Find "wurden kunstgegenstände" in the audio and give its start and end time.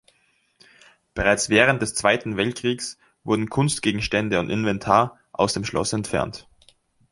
3.23-4.39